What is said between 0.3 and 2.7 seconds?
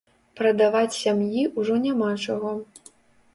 Прадаваць сям'і ўжо няма чаго.